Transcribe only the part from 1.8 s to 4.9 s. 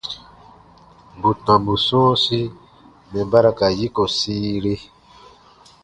sɔ̃ɔsi mɛ̀ ba ra ka yiko sĩire.